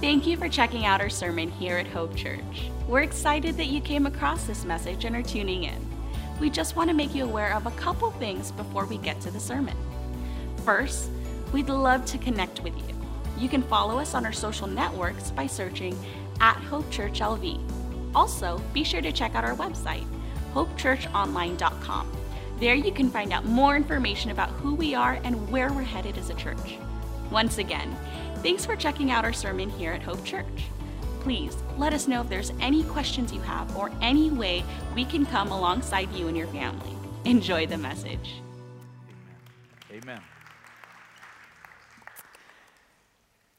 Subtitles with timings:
[0.00, 2.70] Thank you for checking out our sermon here at Hope Church.
[2.86, 5.84] We're excited that you came across this message and are tuning in.
[6.38, 9.32] We just want to make you aware of a couple things before we get to
[9.32, 9.76] the sermon.
[10.64, 11.10] First,
[11.52, 12.94] we'd love to connect with you.
[13.36, 15.98] You can follow us on our social networks by searching
[16.40, 17.60] at Hope Church LV.
[18.14, 20.06] Also, be sure to check out our website,
[20.54, 22.12] hopechurchonline.com.
[22.60, 26.18] There you can find out more information about who we are and where we're headed
[26.18, 26.78] as a church.
[27.30, 27.94] Once again,
[28.42, 30.66] thanks for checking out our sermon here at Hope Church.
[31.20, 34.64] Please let us know if there's any questions you have or any way
[34.94, 36.92] we can come alongside you and your family.
[37.24, 38.40] Enjoy the message.
[39.90, 40.02] Amen.
[40.02, 40.22] Amen.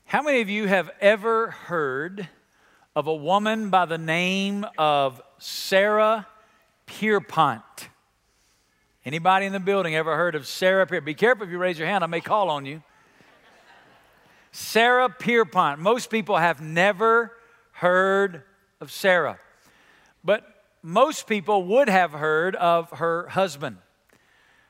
[0.05, 2.27] How many of you have ever heard
[2.95, 6.25] of a woman by the name of Sarah
[6.87, 7.89] Pierpont?
[9.05, 11.05] Anybody in the building ever heard of Sarah Pierpont?
[11.05, 12.81] Be careful if you raise your hand, I may call on you.
[14.51, 15.79] Sarah Pierpont.
[15.79, 17.31] Most people have never
[17.73, 18.43] heard
[18.81, 19.39] of Sarah,
[20.23, 20.43] but
[20.81, 23.77] most people would have heard of her husband.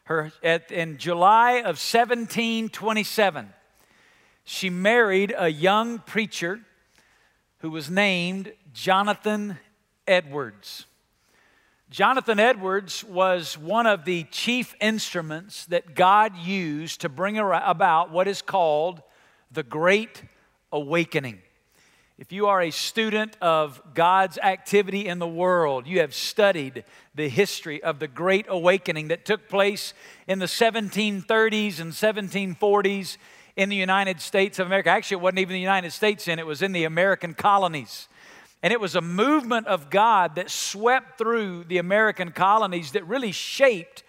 [0.05, 3.53] Her, at, in July of 1727,
[4.43, 6.61] she married a young preacher
[7.59, 9.59] who was named Jonathan
[10.07, 10.87] Edwards.
[11.91, 18.27] Jonathan Edwards was one of the chief instruments that God used to bring about what
[18.27, 19.01] is called
[19.51, 20.23] the Great
[20.71, 21.41] Awakening.
[22.19, 26.83] If you are a student of God's activity in the world, you have studied
[27.15, 29.93] the history of the Great Awakening that took place
[30.27, 33.17] in the 1730s and 1740s
[33.55, 34.89] in the United States of America.
[34.89, 38.07] Actually, it wasn't even the United States in it was in the American colonies.
[38.61, 43.31] And it was a movement of God that swept through the American colonies that really
[43.31, 44.03] shaped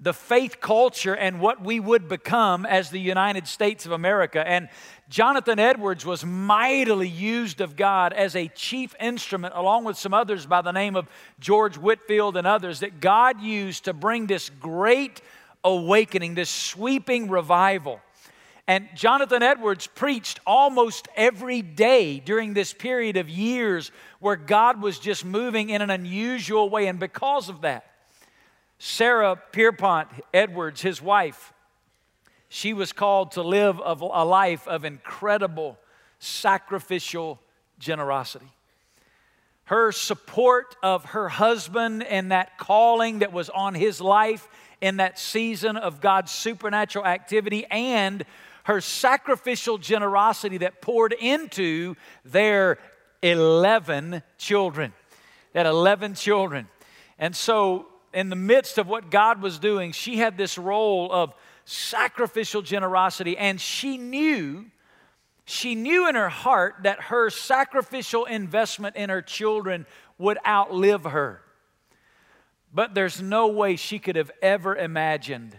[0.00, 4.46] the faith culture and what we would become as the United States of America.
[4.46, 4.68] And
[5.08, 10.46] Jonathan Edwards was mightily used of God as a chief instrument, along with some others
[10.46, 11.08] by the name of
[11.40, 15.20] George Whitefield and others, that God used to bring this great
[15.64, 18.00] awakening, this sweeping revival.
[18.68, 24.98] And Jonathan Edwards preached almost every day during this period of years where God was
[24.98, 26.86] just moving in an unusual way.
[26.86, 27.87] And because of that,
[28.78, 31.52] Sarah Pierpont Edwards, his wife,
[32.48, 35.78] she was called to live a life of incredible
[36.18, 37.40] sacrificial
[37.78, 38.52] generosity.
[39.64, 44.48] Her support of her husband and that calling that was on his life
[44.80, 48.24] in that season of God's supernatural activity and
[48.64, 52.78] her sacrificial generosity that poured into their
[53.22, 54.92] 11 children.
[55.52, 56.68] That 11 children.
[57.18, 61.34] And so in the midst of what God was doing, she had this role of
[61.64, 64.66] sacrificial generosity, and she knew,
[65.44, 69.86] she knew in her heart that her sacrificial investment in her children
[70.16, 71.42] would outlive her.
[72.72, 75.56] But there's no way she could have ever imagined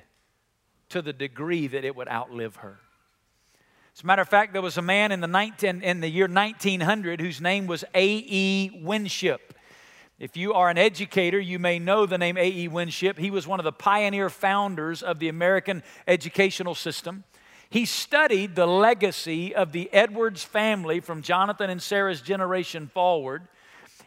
[0.89, 2.79] to the degree that it would outlive her.
[3.95, 6.27] As a matter of fact, there was a man in the, 19, in the year
[6.27, 8.81] 1900 whose name was A.E.
[8.81, 9.53] Winship.
[10.19, 12.68] If you are an educator, you may know the name A.E.
[12.68, 13.18] Winship.
[13.18, 17.24] He was one of the pioneer founders of the American educational system.
[17.69, 23.47] He studied the legacy of the Edwards family from Jonathan and Sarah's generation forward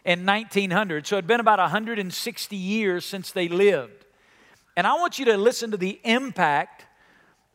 [0.04, 1.06] in 1900.
[1.06, 4.04] So it had been about 160 years since they lived.
[4.76, 6.84] And I want you to listen to the impact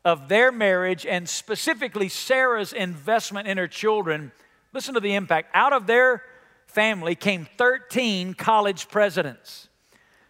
[0.03, 4.31] of their marriage and specifically Sarah's investment in her children.
[4.73, 5.51] Listen to the impact.
[5.53, 6.23] Out of their
[6.67, 9.69] family came 13 college presidents,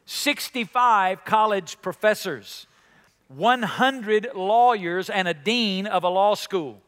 [0.05, 2.67] 65 college professors,
[3.27, 6.81] 100 lawyers, and a dean of a law school,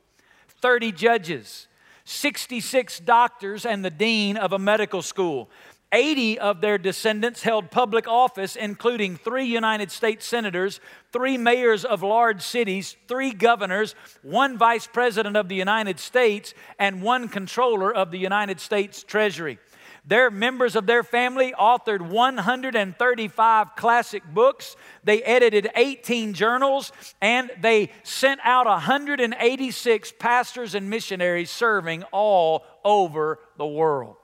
[0.61, 1.67] 30 judges,
[2.05, 5.49] 66 doctors, and the dean of a medical school.
[5.91, 10.79] 80 of their descendants held public office, including three United States senators,
[11.11, 17.01] three mayors of large cities, three governors, one vice president of the United States, and
[17.01, 19.57] one controller of the United States Treasury.
[20.05, 24.75] Their members of their family authored 135 classic books.
[25.03, 26.91] They edited 18 journals
[27.21, 34.15] and they sent out 186 pastors and missionaries serving all over the world.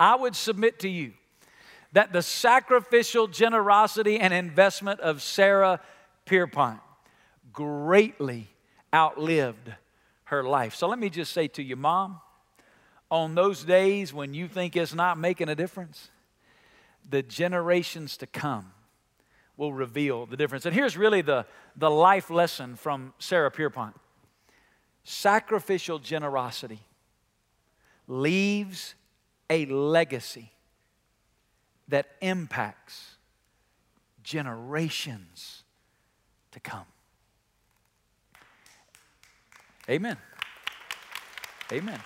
[0.00, 1.12] I would submit to you
[1.92, 5.80] that the sacrificial generosity and investment of Sarah
[6.24, 6.80] Pierpont
[7.52, 8.48] greatly
[8.94, 9.74] outlived
[10.24, 10.74] her life.
[10.74, 12.20] So let me just say to you, Mom,
[13.10, 16.10] on those days when you think it's not making a difference,
[17.08, 18.72] the generations to come
[19.56, 20.64] will reveal the difference.
[20.64, 21.44] And here's really the,
[21.76, 23.94] the life lesson from Sarah Pierpont
[25.02, 26.80] sacrificial generosity
[28.06, 28.94] leaves
[29.50, 30.52] a legacy
[31.88, 33.16] that impacts
[34.22, 35.64] generations
[36.52, 36.86] to come.
[39.88, 40.16] Amen.
[41.72, 42.00] Amen.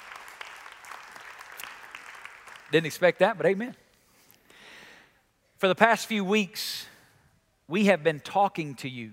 [2.73, 3.77] Didn't expect that, but amen.
[5.59, 6.87] For the past few weeks,
[7.69, 9.13] we have been talking to you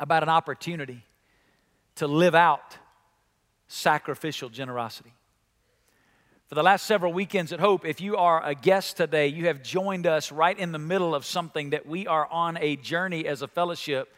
[0.00, 1.04] about an opportunity
[1.96, 2.78] to live out
[3.68, 5.12] sacrificial generosity.
[6.48, 9.64] For the last several weekends at Hope, if you are a guest today, you have
[9.64, 13.42] joined us right in the middle of something that we are on a journey as
[13.42, 14.14] a fellowship.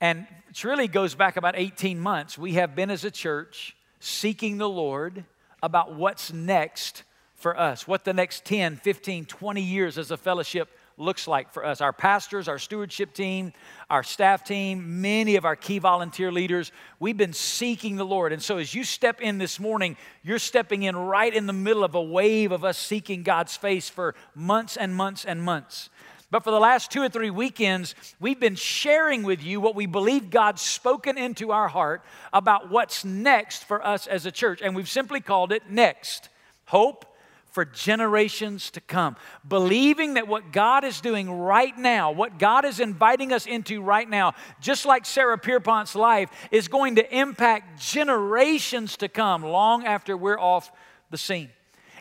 [0.00, 2.38] And it really goes back about 18 months.
[2.38, 5.24] We have been as a church seeking the Lord
[5.64, 7.02] about what's next
[7.34, 11.64] for us, what the next 10, 15, 20 years as a fellowship looks like for
[11.64, 11.80] us.
[11.80, 13.52] Our pastors, our stewardship team,
[13.90, 18.32] our staff team, many of our key volunteer leaders, we've been seeking the Lord.
[18.32, 21.84] And so as you step in this morning, you're stepping in right in the middle
[21.84, 25.90] of a wave of us seeking God's face for months and months and months.
[26.30, 29.84] But for the last two or three weekends, we've been sharing with you what we
[29.84, 32.02] believe God's spoken into our heart
[32.32, 34.62] about what's next for us as a church.
[34.62, 36.30] And we've simply called it Next
[36.64, 37.04] Hope
[37.52, 39.16] for generations to come.
[39.46, 44.08] Believing that what God is doing right now, what God is inviting us into right
[44.08, 50.16] now, just like Sarah Pierpont's life, is going to impact generations to come long after
[50.16, 50.72] we're off
[51.10, 51.50] the scene.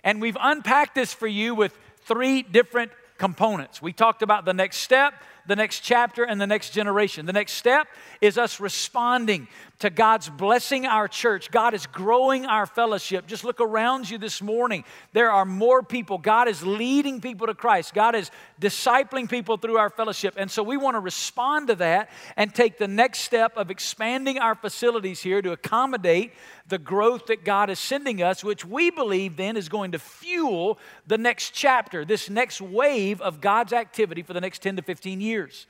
[0.03, 3.81] And we've unpacked this for you with three different components.
[3.81, 5.13] We talked about the next step,
[5.45, 7.27] the next chapter, and the next generation.
[7.27, 7.87] The next step
[8.19, 9.47] is us responding
[9.81, 11.49] to God's blessing our church.
[11.49, 13.25] God is growing our fellowship.
[13.25, 14.83] Just look around you this morning.
[15.11, 16.19] There are more people.
[16.19, 17.95] God is leading people to Christ.
[17.95, 18.29] God is
[18.59, 20.35] discipling people through our fellowship.
[20.37, 24.37] And so we want to respond to that and take the next step of expanding
[24.37, 26.33] our facilities here to accommodate
[26.67, 30.77] the growth that God is sending us, which we believe then is going to fuel
[31.07, 35.19] the next chapter, this next wave of God's activity for the next 10 to 15
[35.19, 35.65] years.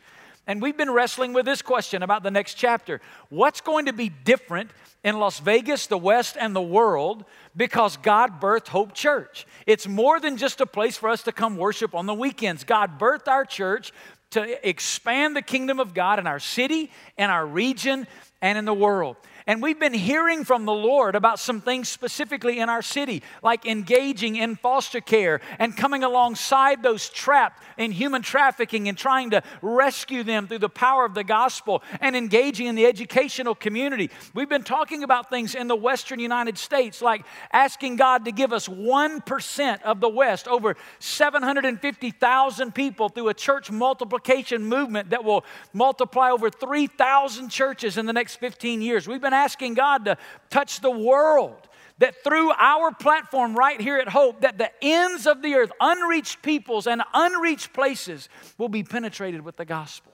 [0.48, 3.00] And we've been wrestling with this question about the next chapter.
[3.30, 4.72] What's going to be different
[5.04, 9.46] in Las Vegas, the West, and the world because God birthed Hope Church?
[9.68, 12.64] It's more than just a place for us to come worship on the weekends.
[12.64, 13.94] God birthed our church
[14.32, 18.08] to expand the kingdom of God in our city, in our region,
[18.42, 19.18] and in the world.
[19.48, 23.66] And we've been hearing from the Lord about some things specifically in our city, like
[23.66, 29.42] engaging in foster care and coming alongside those trapped in human trafficking and trying to
[29.62, 34.10] rescue them through the power of the gospel and engaging in the educational community.
[34.34, 38.54] We've been talking about things in the western United States, like asking God to give
[38.54, 45.46] us 1% of the West, over 750,000 people, through a church multiplication movement that will
[45.74, 49.08] multiply over 3,000 churches in the next 15 years.
[49.08, 50.18] We've been been asking God to
[50.50, 51.68] touch the world.
[51.98, 56.42] That through our platform right here at Hope, that the ends of the earth, unreached
[56.42, 60.12] peoples and unreached places will be penetrated with the gospel.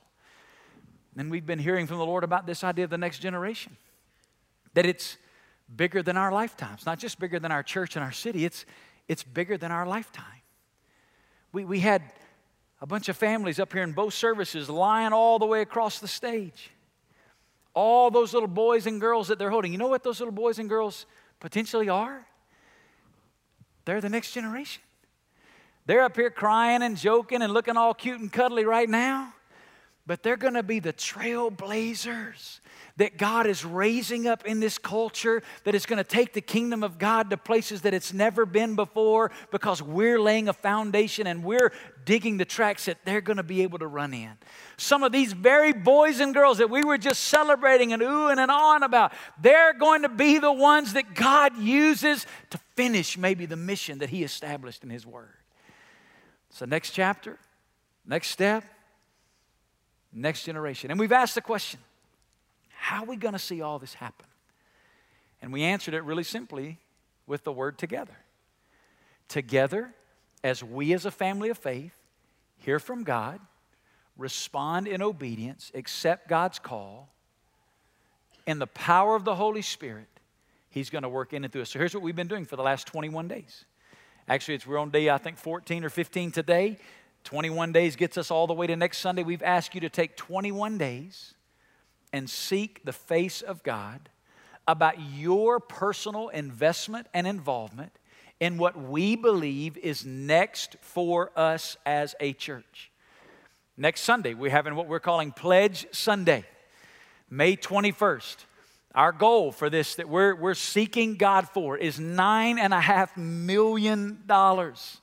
[1.18, 3.78] And we've been hearing from the Lord about this idea of the next generation.
[4.74, 5.18] That it's
[5.74, 8.66] bigger than our lifetimes, not just bigger than our church and our city, it's,
[9.08, 10.26] it's bigger than our lifetime.
[11.54, 12.02] We, we had
[12.82, 16.08] a bunch of families up here in both services lying all the way across the
[16.08, 16.72] stage
[17.78, 19.72] all those little boys and girls that they're holding.
[19.72, 21.06] You know what those little boys and girls
[21.40, 22.26] potentially are?
[23.86, 24.82] They're the next generation.
[25.86, 29.32] They're up here crying and joking and looking all cute and cuddly right now,
[30.08, 32.62] but they're going to be the trailblazers
[32.96, 36.82] that God is raising up in this culture that is going to take the kingdom
[36.82, 41.44] of God to places that it's never been before because we're laying a foundation and
[41.44, 41.74] we're
[42.06, 44.32] digging the tracks that they're going to be able to run in.
[44.78, 48.50] Some of these very boys and girls that we were just celebrating and oohing and
[48.50, 49.12] on about,
[49.42, 54.10] they're going to be the ones that God uses to finish maybe the mission that
[54.10, 55.34] He established in His Word.
[56.50, 57.38] So, next chapter,
[58.06, 58.64] next step,
[60.14, 60.92] next generation.
[60.92, 61.80] And we've asked the question
[62.70, 64.26] how are we going to see all this happen?
[65.42, 66.78] And we answered it really simply
[67.26, 68.18] with the word together.
[69.28, 69.94] Together,
[70.44, 71.94] as we as a family of faith
[72.60, 73.40] hear from God,
[74.18, 77.10] respond in obedience, accept God's call,
[78.46, 80.08] in the power of the Holy Spirit,
[80.70, 81.72] He's going to work in and through us.
[81.72, 83.66] So here's what we've been doing for the last 21 days.
[84.28, 86.78] Actually, it's we're on day, I think, 14 or 15 today.
[87.24, 89.24] 21 days gets us all the way to next Sunday.
[89.24, 91.34] We've asked you to take 21 days
[92.14, 94.10] and seek the face of God
[94.68, 97.92] about your personal investment and involvement
[98.40, 102.92] in what we believe is next for us as a church.
[103.78, 106.46] Next Sunday, we're having what we're calling Pledge Sunday,
[107.30, 108.38] May 21st.
[108.96, 113.16] Our goal for this that we're, we're seeking God for is nine and a half
[113.16, 115.00] million dollars.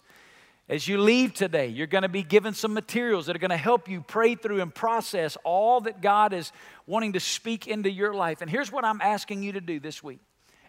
[0.66, 3.56] As you leave today, you're going to be given some materials that are going to
[3.56, 6.52] help you pray through and process all that God is
[6.86, 8.40] wanting to speak into your life.
[8.40, 10.20] And here's what I'm asking you to do this week.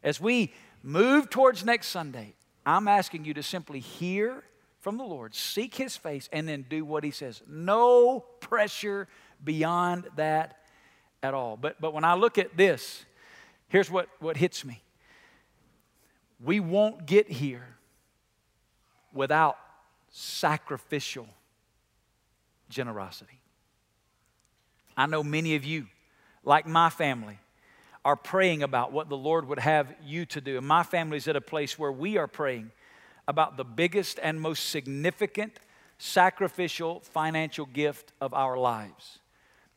[0.03, 2.33] As we move towards next Sunday,
[2.65, 4.43] I'm asking you to simply hear
[4.81, 7.41] from the Lord, seek His face, and then do what He says.
[7.47, 9.07] No pressure
[9.43, 10.57] beyond that
[11.23, 11.55] at all.
[11.55, 13.05] But, but when I look at this,
[13.69, 14.81] here's what, what hits me
[16.43, 17.65] we won't get here
[19.13, 19.57] without
[20.17, 21.27] sacrificial
[22.69, 23.41] generosity.
[24.95, 25.87] I know many of you,
[26.45, 27.37] like my family,
[28.05, 30.57] are praying about what the Lord would have you to do.
[30.57, 32.71] And my family's at a place where we are praying
[33.27, 35.59] about the biggest and most significant
[35.97, 39.19] sacrificial financial gift of our lives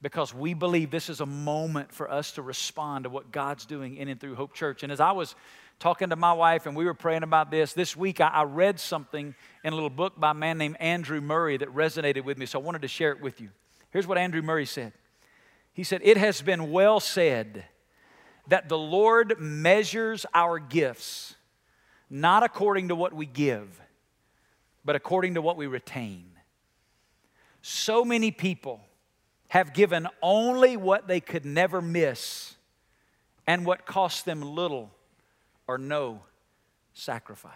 [0.02, 3.97] because we believe this is a moment for us to respond to what God's doing
[3.97, 4.85] in and through Hope Church.
[4.85, 5.35] And as I was
[5.78, 7.73] talking to my wife and we were praying about this.
[7.73, 11.20] This week I, I, read something in a little book by a man named Andrew
[11.20, 13.50] Murray that resonated with me, so I wanted to share it with you.
[13.90, 14.92] Here's what Andrew Murray said
[15.73, 17.64] He said, It has been well said
[18.49, 21.37] that the Lord measures our gifts
[22.11, 23.80] not according to what we give,
[24.85, 26.30] but according to what we retain.
[27.61, 28.80] So many people
[29.49, 32.56] have given only what they could never miss
[33.47, 34.90] and what cost them little
[35.68, 36.22] or no
[36.94, 37.52] sacrifice.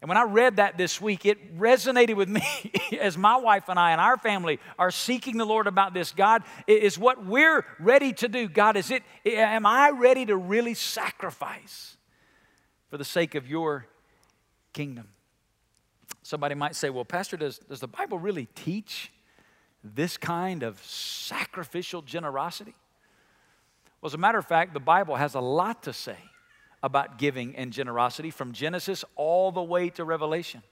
[0.00, 2.42] And when I read that this week, it resonated with me
[3.00, 6.12] as my wife and I and our family are seeking the Lord about this.
[6.12, 8.48] God, is what we're ready to do.
[8.48, 11.96] God, is it, am I ready to really sacrifice
[12.90, 13.86] for the sake of your
[14.74, 15.08] kingdom?
[16.22, 19.10] Somebody might say, well, Pastor, does, does the Bible really teach
[19.82, 22.74] this kind of sacrificial generosity?
[24.00, 26.18] Well, as a matter of fact, the Bible has a lot to say
[26.84, 30.62] about giving and generosity from Genesis all the way to Revelation.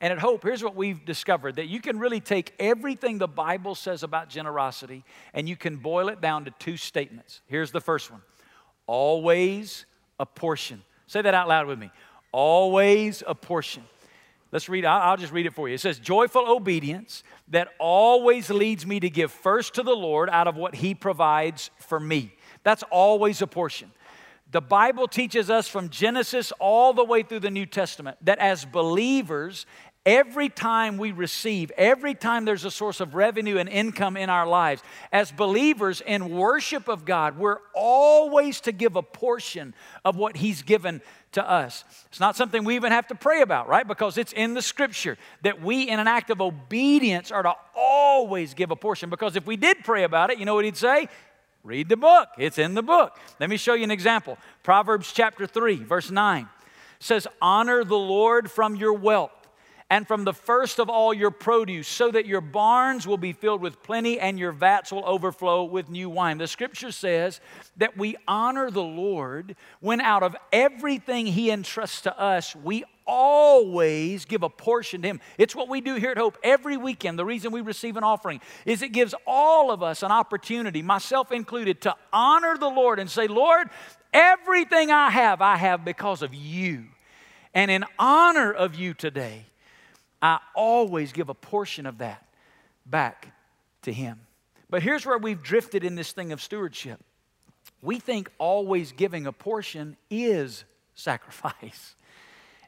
[0.00, 3.74] And at Hope, here's what we've discovered that you can really take everything the Bible
[3.74, 7.40] says about generosity and you can boil it down to two statements.
[7.48, 8.22] Here's the first one
[8.86, 9.84] always
[10.20, 10.84] a portion.
[11.08, 11.90] Say that out loud with me.
[12.30, 13.82] Always a portion.
[14.52, 15.74] Let's read, I'll just read it for you.
[15.74, 20.46] It says, Joyful obedience that always leads me to give first to the Lord out
[20.46, 22.32] of what He provides for me.
[22.62, 23.90] That's always a portion.
[24.50, 28.64] The Bible teaches us from Genesis all the way through the New Testament that as
[28.64, 29.66] believers,
[30.06, 34.46] every time we receive, every time there's a source of revenue and income in our
[34.46, 40.38] lives, as believers in worship of God, we're always to give a portion of what
[40.38, 41.02] He's given
[41.32, 41.84] to us.
[42.06, 43.86] It's not something we even have to pray about, right?
[43.86, 48.54] Because it's in the scripture that we, in an act of obedience, are to always
[48.54, 49.10] give a portion.
[49.10, 51.08] Because if we did pray about it, you know what He'd say?
[51.68, 53.18] Read the book, it's in the book.
[53.38, 54.38] Let me show you an example.
[54.62, 56.48] Proverbs chapter 3, verse 9
[56.98, 59.37] says, Honor the Lord from your wealth
[59.90, 63.62] and from the first of all your produce, so that your barns will be filled
[63.62, 66.36] with plenty and your vats will overflow with new wine.
[66.36, 67.40] The scripture says
[67.78, 74.26] that we honor the Lord when out of everything He entrusts to us, we always
[74.26, 75.20] give a portion to Him.
[75.38, 77.18] It's what we do here at Hope every weekend.
[77.18, 81.32] The reason we receive an offering is it gives all of us an opportunity, myself
[81.32, 83.70] included, to honor the Lord and say, Lord,
[84.12, 86.84] everything I have, I have because of you.
[87.54, 89.46] And in honor of you today,
[90.20, 92.24] I always give a portion of that
[92.86, 93.32] back
[93.82, 94.20] to Him.
[94.70, 97.00] But here's where we've drifted in this thing of stewardship.
[97.80, 101.94] We think always giving a portion is sacrifice.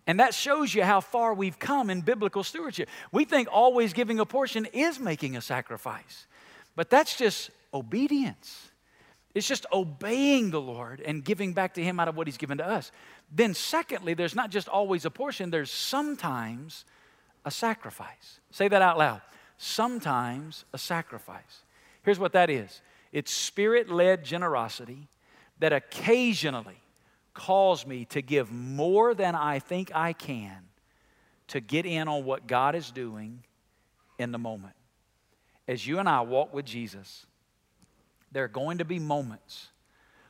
[0.07, 2.89] And that shows you how far we've come in biblical stewardship.
[3.13, 6.27] We think always giving a portion is making a sacrifice,
[6.75, 8.71] but that's just obedience.
[9.35, 12.59] It's just obeying the Lord and giving back to Him out of what He's given
[12.59, 12.91] to us.
[13.31, 16.85] Then, secondly, there's not just always a portion, there's sometimes
[17.45, 18.41] a sacrifice.
[18.51, 19.23] Say that out loud.
[19.59, 21.63] Sometimes a sacrifice.
[22.03, 22.81] Here's what that is
[23.13, 25.09] it's spirit led generosity
[25.59, 26.81] that occasionally
[27.35, 30.65] calls me to give more than I think I can
[31.49, 33.43] to get in on what God is doing
[34.19, 34.75] in the moment.
[35.67, 37.27] As you and I walk with Jesus,
[38.33, 39.69] there are going to be moments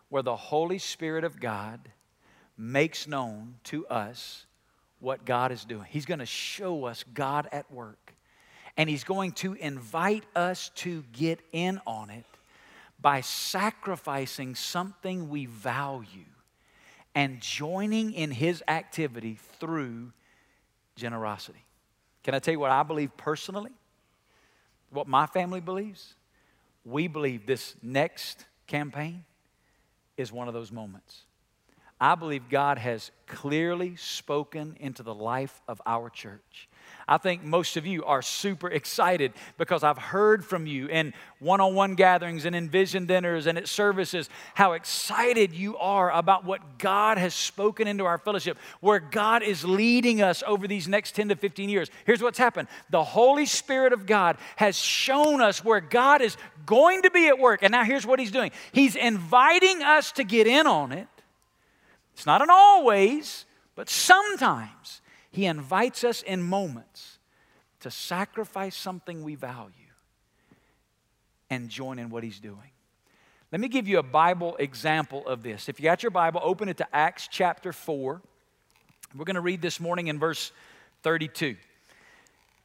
[0.08, 1.90] where the Holy Spirit of God
[2.56, 4.46] makes known to us
[5.00, 5.86] what God is doing.
[5.88, 8.14] He's going to show us God at work.
[8.76, 12.24] And He's going to invite us to get in on it
[13.00, 16.24] by sacrificing something we value
[17.14, 20.12] and joining in His activity through
[20.96, 21.64] generosity.
[22.22, 23.72] Can I tell you what I believe personally?
[24.90, 26.14] What my family believes?
[26.84, 29.24] We believe this next campaign
[30.16, 31.22] is one of those moments.
[32.00, 36.68] I believe God has clearly spoken into the life of our church.
[37.06, 41.60] I think most of you are super excited because I've heard from you in one
[41.60, 46.44] on one gatherings and in vision dinners and at services how excited you are about
[46.44, 51.16] what God has spoken into our fellowship, where God is leading us over these next
[51.16, 51.90] 10 to 15 years.
[52.06, 57.02] Here's what's happened the Holy Spirit of God has shown us where God is going
[57.02, 57.62] to be at work.
[57.62, 61.08] And now here's what He's doing He's inviting us to get in on it.
[62.20, 65.00] It's not an always, but sometimes
[65.30, 67.18] He invites us in moments
[67.80, 69.72] to sacrifice something we value
[71.48, 72.72] and join in what He's doing.
[73.50, 75.70] Let me give you a Bible example of this.
[75.70, 78.20] If you got your Bible, open it to Acts chapter 4.
[79.16, 80.52] We're going to read this morning in verse
[81.02, 81.56] 32.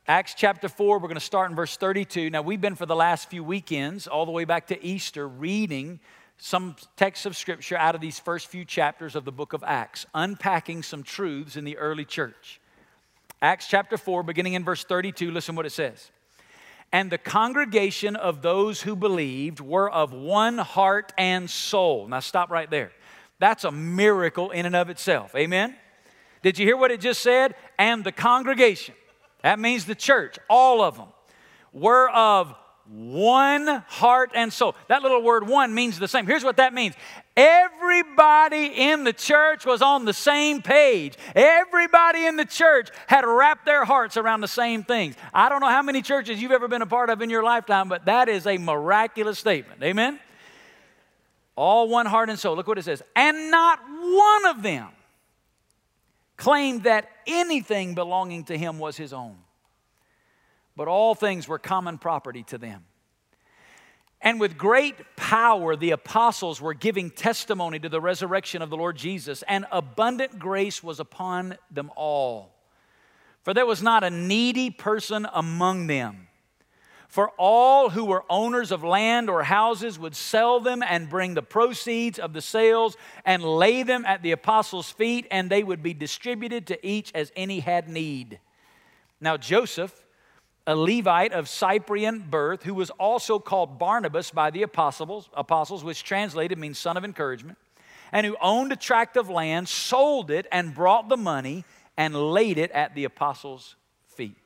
[0.06, 2.30] Acts chapter 4, we're going to start in verse 32.
[2.30, 6.02] Now, we've been for the last few weekends, all the way back to Easter, reading
[6.38, 10.06] some texts of scripture out of these first few chapters of the book of Acts,
[10.14, 12.60] unpacking some truths in the early church.
[13.42, 16.12] Acts chapter 4, beginning in verse 32, listen what it says.
[16.92, 22.08] And the congregation of those who believed were of one heart and soul.
[22.08, 22.92] Now, stop right there.
[23.40, 25.36] That's a miracle in and of itself.
[25.36, 25.76] Amen?
[26.42, 27.56] Did you hear what it just said?
[27.78, 28.96] And the congregation.
[29.42, 31.08] That means the church, all of them,
[31.74, 32.56] were of
[32.88, 34.76] one heart and soul.
[34.90, 36.28] That little word one means the same.
[36.28, 36.94] Here's what that means
[37.36, 41.18] everybody in the church was on the same page.
[41.36, 45.16] Everybody in the church had wrapped their hearts around the same things.
[45.34, 47.90] I don't know how many churches you've ever been a part of in your lifetime,
[47.90, 49.82] but that is a miraculous statement.
[49.84, 50.20] Amen?
[51.56, 52.56] All one heart and soul.
[52.56, 53.02] Look what it says.
[53.16, 54.90] And not one of them
[56.38, 59.38] claimed that anything belonging to him was his own
[60.76, 62.86] but all things were common property to them.
[64.22, 68.98] And with great power, the apostles were giving testimony to the resurrection of the Lord
[68.98, 72.56] Jesus, and abundant grace was upon them all.
[73.44, 76.28] For there was not a needy person among them.
[77.08, 81.44] For all who were owners of land or houses would sell them and bring the
[81.44, 85.94] proceeds of the sales and lay them at the apostles' feet, and they would be
[85.94, 88.40] distributed to each as any had need.
[89.22, 90.05] Now, Joseph,
[90.68, 96.04] a Levite of Cyprian birth, who was also called Barnabas by the apostles, apostles, which
[96.04, 97.58] translated means son of encouragement,
[98.12, 101.66] and who owned a tract of land, sold it, and brought the money
[101.98, 103.76] and laid it at the apostles'
[104.08, 104.38] feet.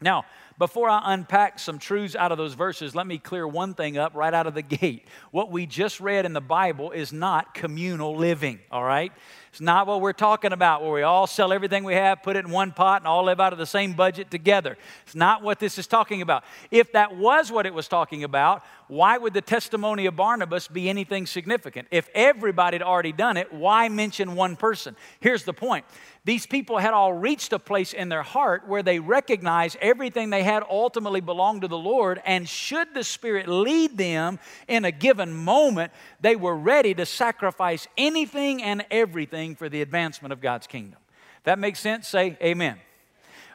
[0.00, 0.24] Now,
[0.58, 4.14] before I unpack some truths out of those verses, let me clear one thing up
[4.14, 5.06] right out of the gate.
[5.30, 9.12] What we just read in the Bible is not communal living, all right?
[9.54, 12.44] It's not what we're talking about, where we all sell everything we have, put it
[12.44, 14.76] in one pot, and all live out of the same budget together.
[15.06, 16.42] It's not what this is talking about.
[16.72, 20.88] If that was what it was talking about, why would the testimony of Barnabas be
[20.88, 21.88] anything significant?
[21.90, 24.96] If everybody had already done it, why mention one person?
[25.20, 25.84] Here's the point
[26.24, 30.42] these people had all reached a place in their heart where they recognized everything they
[30.42, 35.34] had ultimately belonged to the Lord, and should the Spirit lead them in a given
[35.34, 40.98] moment, they were ready to sacrifice anything and everything for the advancement of God's kingdom.
[41.44, 42.08] that makes sense?
[42.08, 42.78] Say amen.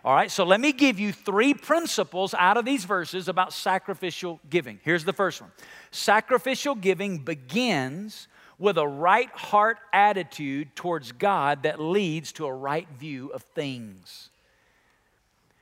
[0.03, 4.39] All right, so let me give you three principles out of these verses about sacrificial
[4.49, 4.79] giving.
[4.83, 5.51] Here's the first one
[5.91, 12.87] Sacrificial giving begins with a right heart attitude towards God that leads to a right
[12.97, 14.29] view of things.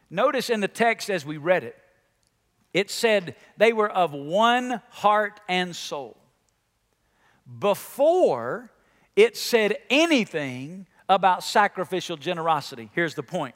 [0.09, 1.75] Notice in the text as we read it,
[2.73, 6.15] it said they were of one heart and soul.
[7.59, 8.71] Before
[9.15, 13.55] it said anything about sacrificial generosity, here's the point.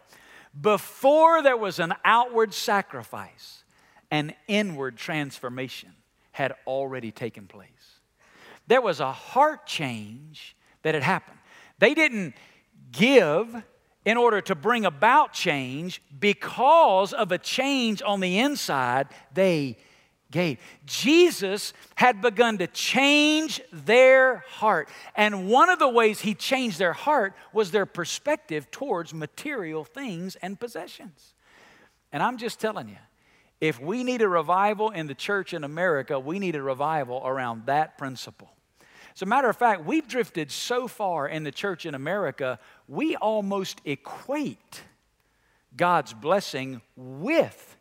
[0.59, 3.63] Before there was an outward sacrifice,
[4.09, 5.91] an inward transformation
[6.31, 8.01] had already taken place
[8.71, 11.37] there was a heart change that had happened.
[11.79, 12.35] They didn't
[12.93, 13.53] give
[14.05, 19.77] in order to bring about change because of a change on the inside, they
[20.31, 20.57] gave.
[20.85, 24.89] Jesus had begun to change their heart.
[25.15, 30.35] And one of the ways he changed their heart was their perspective towards material things
[30.37, 31.35] and possessions.
[32.11, 32.97] And I'm just telling you,
[33.59, 37.67] if we need a revival in the church in America, we need a revival around
[37.67, 38.49] that principle.
[39.13, 43.15] As a matter of fact, we've drifted so far in the church in America, we
[43.17, 44.81] almost equate
[45.75, 47.77] God's blessing with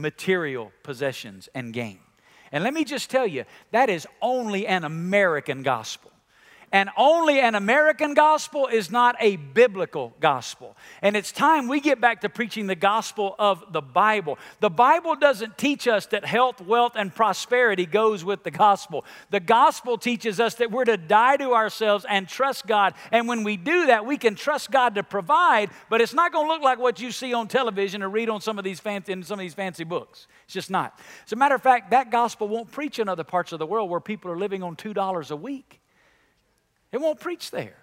[0.00, 2.00] material possessions and gain.
[2.50, 6.10] And let me just tell you, that is only an American gospel.
[6.72, 10.76] And only an American gospel is not a biblical gospel.
[11.02, 14.38] And it's time we get back to preaching the gospel of the Bible.
[14.60, 19.04] The Bible doesn't teach us that health, wealth, and prosperity goes with the gospel.
[19.30, 22.94] The gospel teaches us that we're to die to ourselves and trust God.
[23.12, 26.46] And when we do that, we can trust God to provide, but it's not going
[26.46, 29.12] to look like what you see on television or read on some of these fancy,
[29.12, 30.26] in some of these fancy books.
[30.44, 30.98] It's just not.
[31.24, 33.90] As a matter of fact, that gospel won't preach in other parts of the world
[33.90, 35.77] where people are living on $2 a week.
[36.92, 37.76] It won't preach there.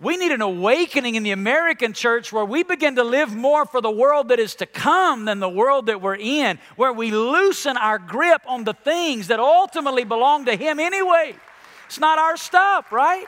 [0.00, 3.80] We need an awakening in the American church where we begin to live more for
[3.80, 7.76] the world that is to come than the world that we're in, where we loosen
[7.76, 11.34] our grip on the things that ultimately belong to Him anyway.
[11.86, 13.26] It's not our stuff, right?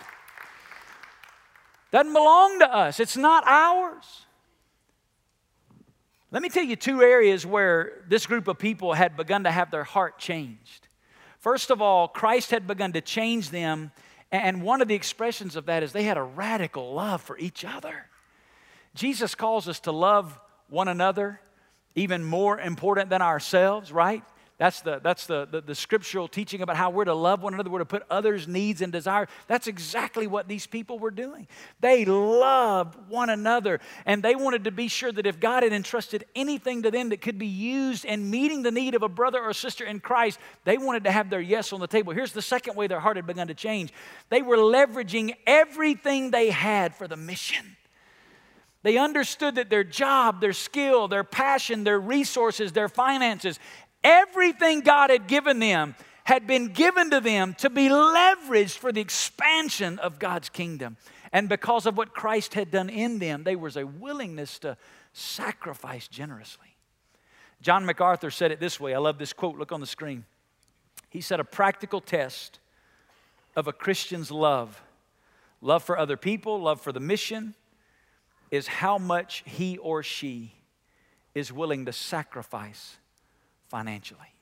[1.90, 4.26] Doesn't belong to us, it's not ours.
[6.30, 9.72] Let me tell you two areas where this group of people had begun to have
[9.72, 10.79] their heart changed.
[11.40, 13.92] First of all, Christ had begun to change them,
[14.30, 17.64] and one of the expressions of that is they had a radical love for each
[17.64, 18.06] other.
[18.94, 21.40] Jesus calls us to love one another
[21.94, 24.22] even more important than ourselves, right?
[24.60, 27.70] That's the, that's the, the, the, scriptural teaching about how we're to love one another,
[27.70, 29.30] we're to put others' needs and desires.
[29.46, 31.48] That's exactly what these people were doing.
[31.80, 36.26] They loved one another, and they wanted to be sure that if God had entrusted
[36.36, 39.54] anything to them that could be used in meeting the need of a brother or
[39.54, 42.12] sister in Christ, they wanted to have their yes on the table.
[42.12, 43.94] Here's the second way their heart had begun to change
[44.28, 47.78] they were leveraging everything they had for the mission.
[48.82, 53.58] They understood that their job, their skill, their passion, their resources, their finances,
[54.02, 59.00] Everything God had given them had been given to them to be leveraged for the
[59.00, 60.96] expansion of God's kingdom.
[61.32, 64.76] And because of what Christ had done in them, there was a willingness to
[65.12, 66.76] sacrifice generously.
[67.62, 68.94] John MacArthur said it this way.
[68.94, 69.58] I love this quote.
[69.58, 70.24] Look on the screen.
[71.08, 72.58] He said, A practical test
[73.56, 74.80] of a Christian's love,
[75.60, 77.54] love for other people, love for the mission,
[78.50, 80.52] is how much he or she
[81.34, 82.96] is willing to sacrifice
[83.70, 84.34] financially.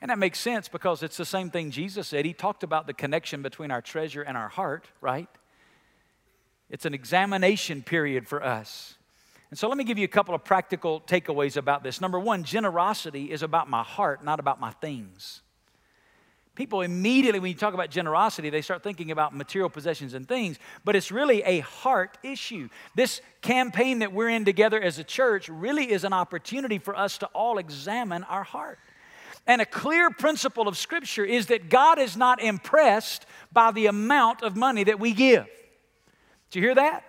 [0.00, 2.24] And that makes sense because it's the same thing Jesus said.
[2.24, 5.28] He talked about the connection between our treasure and our heart, right?
[6.68, 8.96] It's an examination period for us.
[9.50, 12.00] And so let me give you a couple of practical takeaways about this.
[12.00, 15.42] Number one, generosity is about my heart, not about my things.
[16.54, 20.58] People immediately, when you talk about generosity, they start thinking about material possessions and things,
[20.84, 22.68] but it's really a heart issue.
[22.94, 27.18] This campaign that we're in together as a church really is an opportunity for us
[27.18, 28.78] to all examine our heart.
[29.48, 34.42] And a clear principle of Scripture is that God is not impressed by the amount
[34.42, 35.46] of money that we give.
[36.50, 37.04] Do you hear that?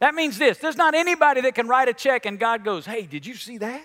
[0.00, 3.02] That means this there's not anybody that can write a check and God goes, Hey,
[3.02, 3.84] did you see that?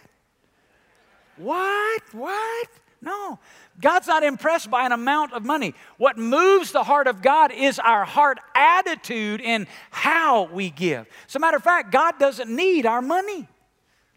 [1.37, 2.01] What?
[2.13, 2.69] What?
[3.03, 3.39] No.
[3.81, 5.75] God's not impressed by an amount of money.
[5.97, 11.05] What moves the heart of God is our heart attitude in how we give.
[11.27, 13.47] As a matter of fact, God doesn't need our money.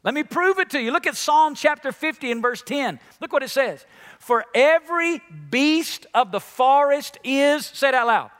[0.04, 0.92] Let me prove it to you.
[0.92, 3.00] Look at Psalm chapter 50 and verse 10.
[3.20, 3.84] Look what it says.
[4.20, 5.20] For every
[5.50, 8.30] beast of the forest is, say it out loud,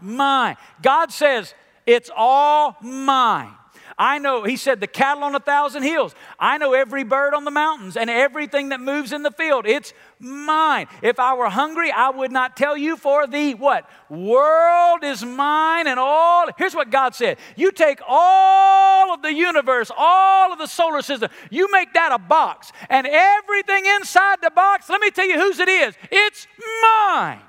[0.00, 0.56] mine.
[0.80, 1.54] God says,
[1.86, 3.52] it's all mine.
[3.98, 6.14] I know, he said, the cattle on a thousand hills.
[6.38, 9.66] I know every bird on the mountains and everything that moves in the field.
[9.66, 10.86] It's mine.
[11.02, 13.90] If I were hungry, I would not tell you for the what?
[14.08, 16.46] World is mine and all.
[16.56, 21.30] Here's what God said You take all of the universe, all of the solar system,
[21.50, 25.58] you make that a box, and everything inside the box, let me tell you whose
[25.58, 25.94] it is.
[26.12, 26.46] It's
[26.82, 27.40] mine.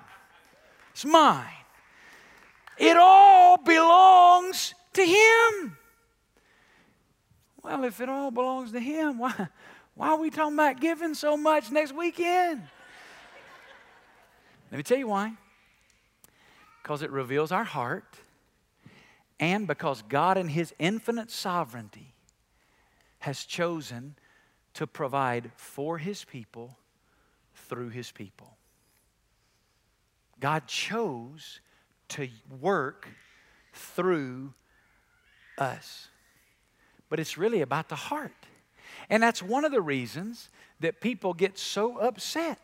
[0.94, 1.46] It's mine.
[2.80, 5.78] It all belongs to Him.
[7.64, 9.48] Well, if it all belongs to Him, why,
[9.96, 12.64] why are we talking about giving so much next weekend?
[14.72, 15.34] Let me tell you why.
[16.82, 18.18] Because it reveals our heart,
[19.40, 22.14] and because God, in His infinite sovereignty,
[23.20, 24.16] has chosen
[24.76, 26.78] to provide for His people
[27.54, 28.58] through His people.
[30.40, 31.60] God chose
[32.10, 33.10] to work
[33.74, 34.54] through
[35.58, 36.09] us
[37.10, 38.32] but it's really about the heart.
[39.10, 42.60] And that's one of the reasons that people get so upset.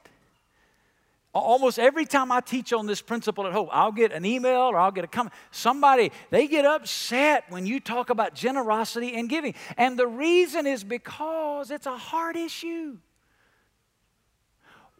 [1.34, 4.78] Almost every time I teach on this principle at Hope, I'll get an email or
[4.78, 5.34] I'll get a comment.
[5.52, 9.54] Somebody, they get upset when you talk about generosity and giving.
[9.76, 12.98] And the reason is because it's a heart issue.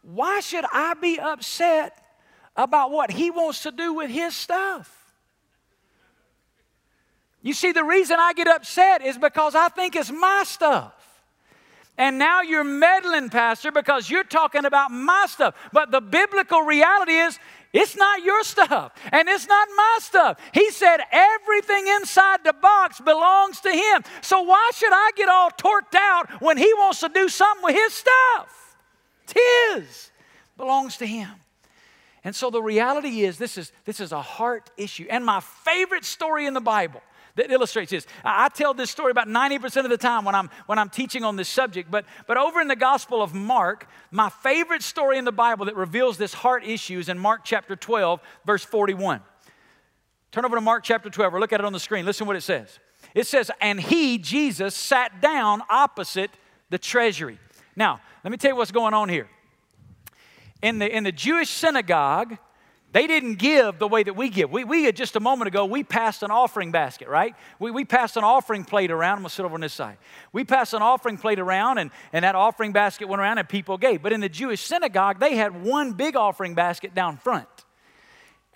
[0.02, 2.04] Why should I be upset
[2.54, 5.05] about what he wants to do with his stuff?
[7.46, 10.92] You see, the reason I get upset is because I think it's my stuff.
[11.96, 15.54] And now you're meddling, Pastor, because you're talking about my stuff.
[15.72, 17.38] But the biblical reality is
[17.76, 20.40] It's not your stuff, and it's not my stuff.
[20.54, 24.02] He said everything inside the box belongs to Him.
[24.22, 27.74] So why should I get all torqued out when He wants to do something with
[27.74, 28.76] His stuff?
[29.24, 30.10] It's His,
[30.56, 31.28] belongs to Him.
[32.24, 35.06] And so the reality is this is this is a heart issue.
[35.10, 37.02] And my favorite story in the Bible
[37.36, 38.06] that illustrates this.
[38.24, 41.36] I tell this story about 90% of the time when I'm, when I'm teaching on
[41.36, 45.32] this subject, but, but over in the Gospel of Mark, my favorite story in the
[45.32, 49.20] Bible that reveals this heart issue is in Mark chapter 12, verse 41.
[50.32, 52.04] Turn over to Mark chapter 12 or look at it on the screen.
[52.04, 52.78] Listen what it says.
[53.14, 56.30] It says, And he, Jesus, sat down opposite
[56.70, 57.38] the treasury.
[57.74, 59.28] Now, let me tell you what's going on here.
[60.62, 62.38] In the, in the Jewish synagogue,
[62.96, 64.50] they didn't give the way that we give.
[64.50, 67.34] We, we had just a moment ago, we passed an offering basket, right?
[67.58, 69.16] We, we passed an offering plate around.
[69.16, 69.98] I'm going to sit over on this side.
[70.32, 73.76] We passed an offering plate around, and, and that offering basket went around and people
[73.76, 74.02] gave.
[74.02, 77.46] But in the Jewish synagogue, they had one big offering basket down front.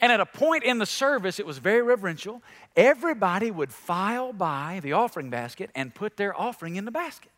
[0.01, 2.43] And at a point in the service, it was very reverential.
[2.75, 7.31] Everybody would file by the offering basket and put their offering in the basket.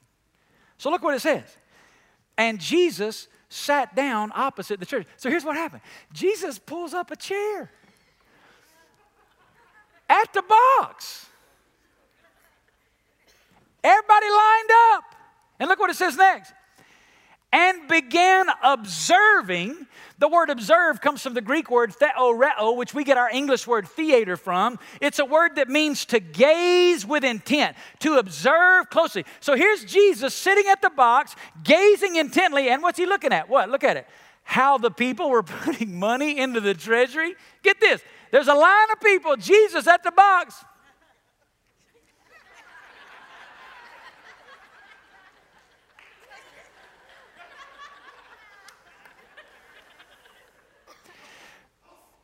[0.79, 1.57] So look what it says.
[2.37, 5.07] And Jesus sat down opposite the church.
[5.16, 7.71] So here's what happened Jesus pulls up a chair
[10.09, 11.27] at the box.
[13.85, 15.05] Everybody lined up.
[15.59, 16.53] And look what it says next.
[17.53, 19.87] And began observing
[20.19, 23.88] the word observe comes from the Greek word theoreo, which we get our English word
[23.88, 24.79] theater from.
[25.01, 29.27] It's a word that means to gaze with intent, to observe closely.
[29.41, 33.49] So here's Jesus sitting at the box, gazing intently, and what's he looking at?
[33.49, 33.69] What?
[33.69, 34.07] Look at it.
[34.45, 37.35] How the people were putting money into the treasury.
[37.62, 40.65] Get this there's a line of people, Jesus at the box.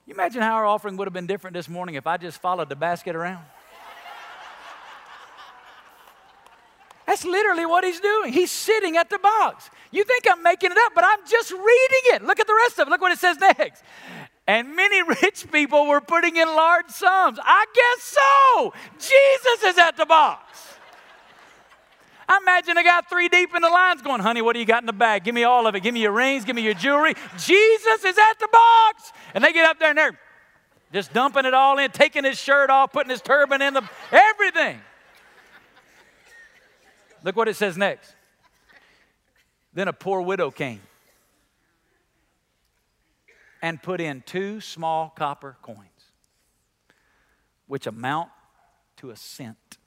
[0.08, 2.70] You imagine how our offering would have been different this morning if I just followed
[2.70, 3.44] the basket around?
[7.06, 8.32] That's literally what he's doing.
[8.32, 9.68] He's sitting at the box.
[9.90, 12.24] You think I'm making it up, but I'm just reading it.
[12.24, 12.90] Look at the rest of it.
[12.90, 13.82] Look what it says next.
[14.46, 17.38] And many rich people were putting in large sums.
[17.42, 18.72] I guess so.
[18.98, 20.77] Jesus is at the box.
[22.28, 24.82] I imagine a guy three deep in the lines going, honey, what do you got
[24.82, 25.24] in the bag?
[25.24, 25.80] Give me all of it.
[25.80, 26.44] Give me your rings.
[26.44, 27.14] Give me your jewelry.
[27.38, 29.12] Jesus is at the box.
[29.34, 30.18] And they get up there and they're
[30.92, 34.78] just dumping it all in, taking his shirt off, putting his turban in, the, everything.
[37.24, 38.14] Look what it says next.
[39.72, 40.80] Then a poor widow came
[43.62, 45.78] and put in two small copper coins,
[47.66, 48.30] which amount
[48.98, 49.77] to a cent.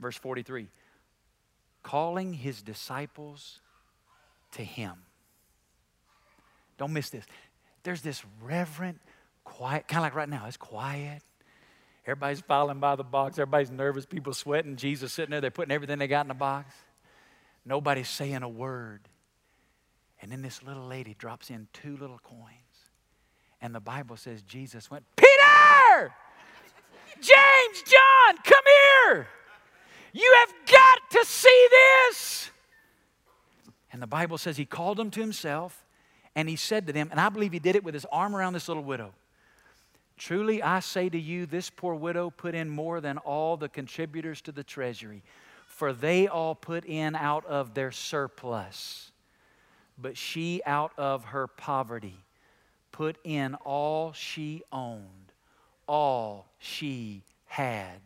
[0.00, 0.68] Verse 43
[1.82, 3.60] calling his disciples
[4.52, 4.94] to him.
[6.76, 7.24] Don't miss this.
[7.82, 9.00] There's this reverent,
[9.44, 11.22] quiet, kind of like right now, it's quiet.
[12.04, 13.38] Everybody's filing by the box.
[13.38, 14.06] Everybody's nervous.
[14.06, 14.76] People sweating.
[14.76, 15.40] Jesus sitting there.
[15.40, 16.74] They're putting everything they got in the box.
[17.64, 19.08] Nobody's saying a word.
[20.20, 22.90] And then this little lady drops in two little coins.
[23.60, 26.14] And the Bible says Jesus went, Peter!
[27.20, 29.28] James, John, come here!
[30.12, 32.50] You have got to see this.
[33.92, 35.84] And the Bible says he called them to himself
[36.34, 38.52] and he said to them, and I believe he did it with his arm around
[38.52, 39.12] this little widow
[40.18, 44.42] Truly I say to you, this poor widow put in more than all the contributors
[44.42, 45.22] to the treasury,
[45.66, 49.12] for they all put in out of their surplus.
[49.96, 52.18] But she, out of her poverty,
[52.90, 55.32] put in all she owned,
[55.86, 58.00] all she had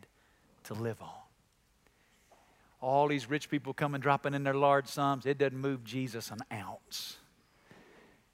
[0.64, 1.21] to live on.
[2.82, 6.40] All these rich people coming dropping in their large sums, it doesn't move Jesus an
[6.52, 7.16] ounce.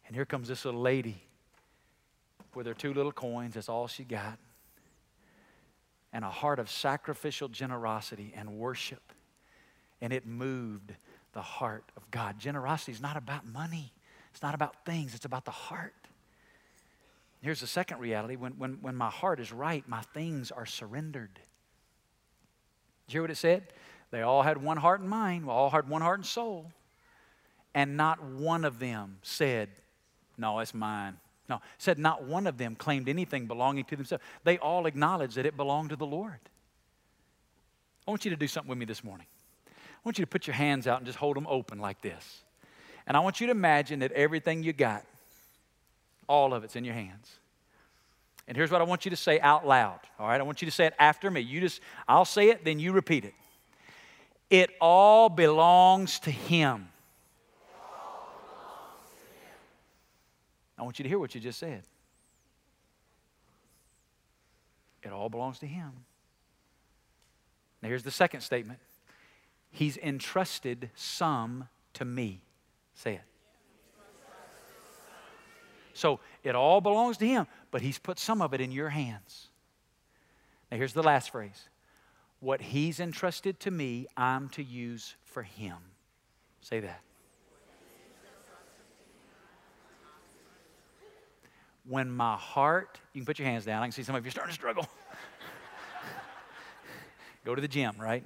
[0.07, 1.23] And here comes this little lady
[2.55, 3.55] with her two little coins.
[3.55, 4.39] That's all she got.
[6.15, 9.13] And a heart of sacrificial generosity and worship.
[10.01, 10.95] And it moved
[11.35, 12.39] the heart of God.
[12.39, 13.93] Generosity is not about money,
[14.31, 15.95] it's not about things, it's about the heart.
[17.43, 21.39] Here's the second reality when, when, when my heart is right, my things are surrendered.
[23.07, 23.73] Did you hear what it said?
[24.11, 26.73] They all had one heart and mind, we all had one heart and soul.
[27.75, 29.69] And not one of them said,
[30.37, 31.17] No, it's mine.
[31.49, 34.23] No, said not one of them claimed anything belonging to themselves.
[34.45, 36.39] They all acknowledged that it belonged to the Lord.
[38.07, 39.27] I want you to do something with me this morning.
[39.67, 42.43] I want you to put your hands out and just hold them open like this.
[43.07, 45.05] And I want you to imagine that everything you got,
[46.27, 47.39] all of it's in your hands.
[48.47, 50.01] And here's what I want you to say out loud.
[50.19, 51.41] All right, I want you to say it after me.
[51.41, 53.35] You just, I'll say it, then you repeat it.
[54.51, 56.89] It all belongs to Him.
[60.79, 61.83] I want you to hear what you just said.
[65.03, 65.91] It all belongs to Him.
[67.83, 68.79] Now, here's the second statement
[69.71, 72.41] He's entrusted some to me.
[72.95, 73.23] Say it.
[75.93, 79.49] So it all belongs to Him, but He's put some of it in your hands.
[80.71, 81.69] Now, here's the last phrase
[82.41, 85.77] What He's entrusted to me, I'm to use for Him.
[86.61, 87.01] Say that.
[91.87, 93.83] When my heart, you can put your hands down.
[93.83, 94.87] I can see some of you starting to struggle.
[97.45, 98.25] Go to the gym, right?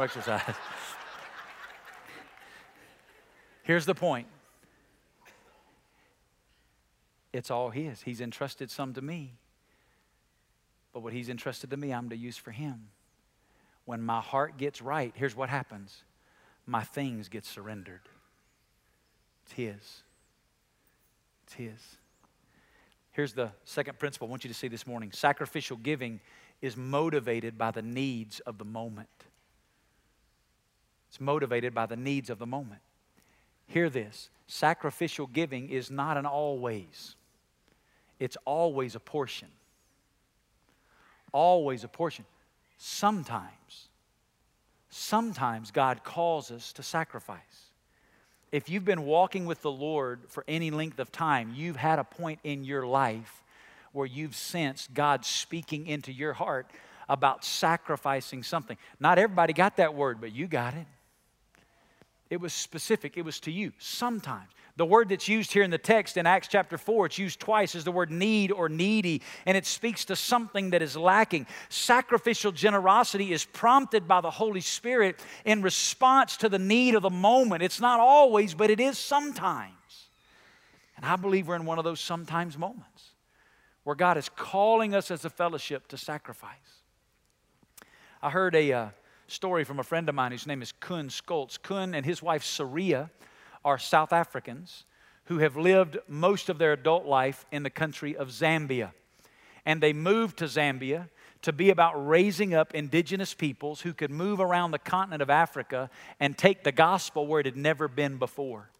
[0.00, 0.42] exercise.
[3.62, 4.26] Here's the point
[7.32, 8.02] it's all His.
[8.02, 9.34] He's entrusted some to me.
[10.92, 12.88] But what He's entrusted to me, I'm to use for Him.
[13.86, 16.02] When my heart gets right, here's what happens
[16.66, 18.00] my things get surrendered.
[19.44, 20.02] It's His.
[21.44, 21.96] It's His.
[23.12, 26.20] Here's the second principle I want you to see this morning sacrificial giving
[26.60, 29.08] is motivated by the needs of the moment.
[31.08, 32.80] It's motivated by the needs of the moment.
[33.68, 37.14] Hear this sacrificial giving is not an always,
[38.18, 39.48] it's always a portion.
[41.32, 42.24] Always a portion.
[42.78, 43.88] Sometimes,
[44.90, 47.40] sometimes God calls us to sacrifice.
[48.52, 52.04] If you've been walking with the Lord for any length of time, you've had a
[52.04, 53.42] point in your life
[53.92, 56.70] where you've sensed God speaking into your heart
[57.08, 58.76] about sacrificing something.
[59.00, 60.86] Not everybody got that word, but you got it.
[62.28, 63.72] It was specific, it was to you.
[63.78, 64.50] Sometimes.
[64.76, 67.74] The word that's used here in the text in Acts chapter 4, it's used twice
[67.74, 71.46] as the word need or needy, and it speaks to something that is lacking.
[71.70, 77.10] Sacrificial generosity is prompted by the Holy Spirit in response to the need of the
[77.10, 77.62] moment.
[77.62, 79.72] It's not always, but it is sometimes.
[80.96, 83.12] And I believe we're in one of those sometimes moments
[83.84, 86.52] where God is calling us as a fellowship to sacrifice.
[88.22, 88.72] I heard a.
[88.72, 88.88] Uh,
[89.28, 91.60] story from a friend of mine whose name is Kun Skoltz.
[91.60, 93.10] Kun and his wife Saria
[93.66, 94.84] are South Africans
[95.24, 98.92] who have lived most of their adult life in the country of Zambia.
[99.64, 101.08] And they moved to Zambia
[101.42, 105.90] to be about raising up indigenous peoples who could move around the continent of Africa
[106.20, 108.70] and take the gospel where it had never been before.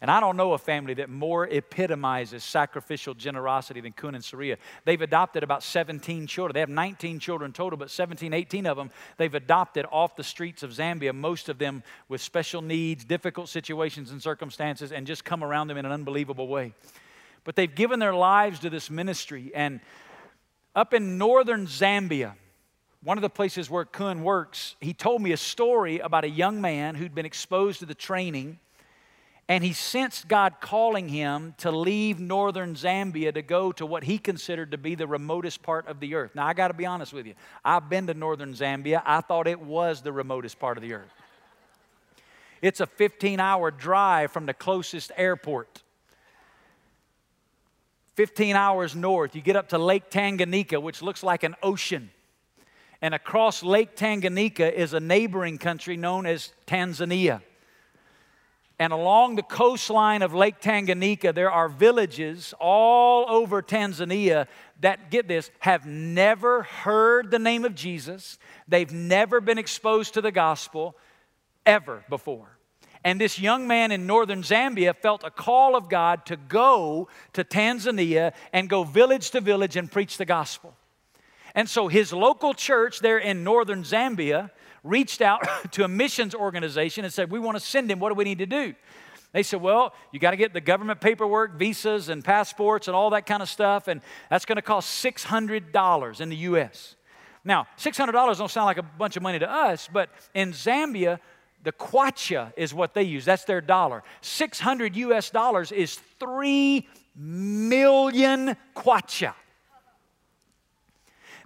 [0.00, 4.56] And I don't know a family that more epitomizes sacrificial generosity than Kun and Saria.
[4.84, 6.54] They've adopted about 17 children.
[6.54, 10.62] They have 19 children total, but 17, 18 of them they've adopted off the streets
[10.62, 15.42] of Zambia, most of them with special needs, difficult situations and circumstances, and just come
[15.42, 16.74] around them in an unbelievable way.
[17.42, 19.50] But they've given their lives to this ministry.
[19.52, 19.80] And
[20.76, 22.34] up in northern Zambia,
[23.02, 26.60] one of the places where Kun works, he told me a story about a young
[26.60, 28.60] man who'd been exposed to the training
[29.48, 34.18] and he sensed God calling him to leave northern Zambia to go to what he
[34.18, 36.34] considered to be the remotest part of the earth.
[36.34, 37.34] Now, I got to be honest with you.
[37.64, 39.02] I've been to northern Zambia.
[39.06, 41.10] I thought it was the remotest part of the earth.
[42.60, 45.82] It's a 15 hour drive from the closest airport.
[48.16, 52.10] 15 hours north, you get up to Lake Tanganyika, which looks like an ocean.
[53.00, 57.42] And across Lake Tanganyika is a neighboring country known as Tanzania.
[58.80, 64.46] And along the coastline of Lake Tanganyika, there are villages all over Tanzania
[64.80, 68.38] that, get this, have never heard the name of Jesus.
[68.68, 70.94] They've never been exposed to the gospel
[71.66, 72.56] ever before.
[73.04, 77.42] And this young man in northern Zambia felt a call of God to go to
[77.42, 80.74] Tanzania and go village to village and preach the gospel.
[81.54, 84.50] And so his local church there in northern Zambia
[84.84, 87.98] reached out to a missions organization and said, We want to send him.
[88.00, 88.74] What do we need to do?
[89.32, 93.10] They said, Well, you got to get the government paperwork, visas, and passports, and all
[93.10, 96.96] that kind of stuff, and that's going to cost $600 in the U.S.
[97.44, 101.18] Now, $600 don't sound like a bunch of money to us, but in Zambia,
[101.64, 103.24] the kwacha is what they use.
[103.24, 104.02] That's their dollar.
[104.20, 106.86] 600 US dollars is 3
[107.16, 109.34] million kwacha.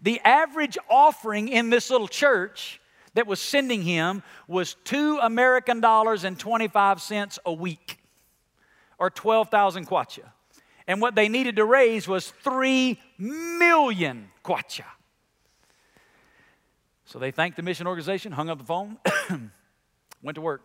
[0.03, 2.81] The average offering in this little church
[3.15, 7.99] that was sending him was two American dollars and 25 cents a week,
[8.99, 10.31] or 12,000 kwacha.
[10.87, 14.85] And what they needed to raise was 3 million kwacha.
[17.05, 18.97] So they thanked the mission organization, hung up the phone,
[20.23, 20.63] went to work.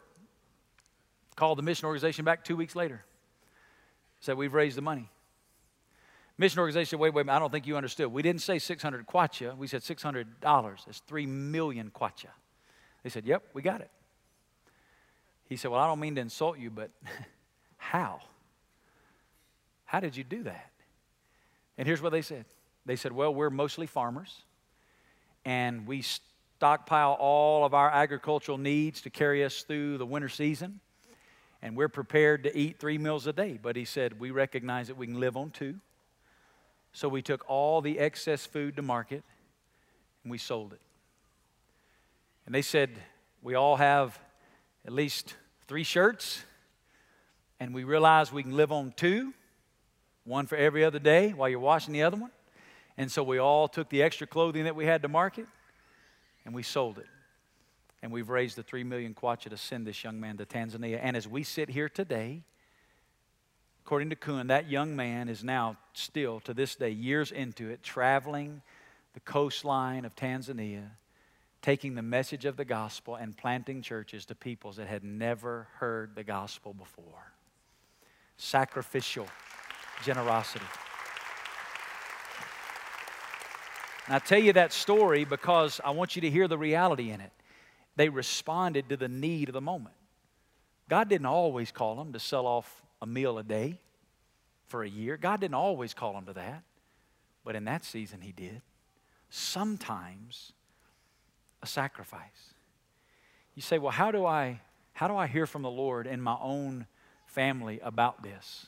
[1.36, 3.04] Called the mission organization back two weeks later.
[4.22, 5.10] Said, We've raised the money.
[6.38, 8.12] Mission organization wait, wait, I don't think you understood.
[8.12, 10.26] We didn't say 600 kwacha, we said $600.
[10.86, 12.30] That's 3 million kwacha.
[13.04, 13.90] They said, yep, we got it.
[15.50, 16.92] He said, well, I don't mean to insult you, but
[17.78, 18.20] how?
[19.86, 20.72] How did you do that?
[21.78, 22.46] And here's what they said
[22.86, 24.44] they said, Well, we're mostly farmers,
[25.46, 30.80] and we stockpile all of our agricultural needs to carry us through the winter season.
[31.62, 33.58] And we're prepared to eat three meals a day.
[33.62, 35.76] But he said, We recognize that we can live on two.
[36.98, 39.24] So we took all the excess food to market
[40.24, 40.82] and we sold it.
[42.48, 42.90] And they said,
[43.44, 44.18] We all have
[44.84, 45.36] at least
[45.68, 46.44] three shirts,
[47.60, 49.32] and we realize we can live on two,
[50.24, 52.32] one for every other day while you're washing the other one.
[52.98, 55.46] And so we all took the extra clothing that we had to market
[56.46, 57.06] and we sold it.
[58.02, 61.00] And we've raised the three million kwacha to send this young man to Tanzania.
[61.00, 62.42] And as we sit here today,
[63.88, 67.82] according to Kuhn, that young man is now still, to this day, years into it,
[67.82, 68.62] traveling
[69.14, 70.90] the coastline of Tanzania,
[71.62, 76.16] taking the message of the gospel and planting churches to peoples that had never heard
[76.16, 77.32] the gospel before.
[78.36, 79.26] Sacrificial
[80.04, 80.66] generosity.
[84.08, 87.22] And I tell you that story because I want you to hear the reality in
[87.22, 87.32] it.
[87.96, 89.96] They responded to the need of the moment.
[90.90, 93.80] God didn't always call them to sell off a meal a day
[94.68, 95.18] for a year.
[95.18, 96.64] God didn't always call them to that.
[97.44, 98.62] But in that season, He did.
[99.30, 100.52] Sometimes
[101.62, 102.54] a sacrifice.
[103.56, 104.62] You say, well, how do I,
[104.94, 106.86] how do I hear from the Lord in my own
[107.26, 108.68] family about this?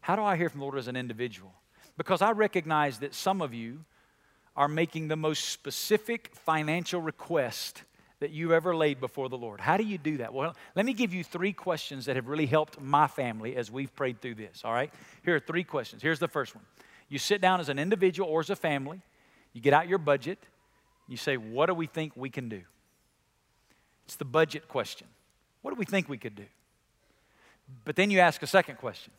[0.00, 1.52] How do I hear from the Lord as an individual?
[1.96, 3.84] Because I recognize that some of you
[4.56, 7.84] are making the most specific financial request
[8.22, 9.60] that you ever laid before the Lord.
[9.60, 10.32] How do you do that?
[10.32, 13.94] Well, let me give you three questions that have really helped my family as we've
[13.94, 14.92] prayed through this, all right?
[15.24, 16.02] Here are three questions.
[16.02, 16.64] Here's the first one
[17.08, 19.00] You sit down as an individual or as a family,
[19.52, 20.38] you get out your budget,
[21.08, 22.62] you say, What do we think we can do?
[24.06, 25.06] It's the budget question.
[25.60, 26.46] What do we think we could do?
[27.84, 29.12] But then you ask a second question